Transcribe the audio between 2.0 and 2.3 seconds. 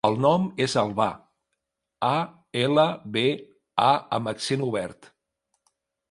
a,